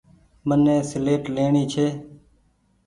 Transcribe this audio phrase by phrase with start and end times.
[0.47, 1.23] مني سيليٽ
[1.71, 1.87] ڇي۔